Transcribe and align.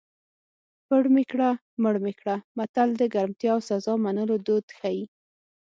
پړ 0.87 1.03
مې 1.13 1.23
کړه 1.31 1.49
مړ 1.83 1.95
مې 2.03 2.13
کړه 2.19 2.35
متل 2.57 2.89
د 2.97 3.03
ګرمتیا 3.13 3.51
او 3.55 3.59
سزا 3.69 3.93
منلو 4.05 4.35
دود 4.45 4.65
ښيي 4.77 5.01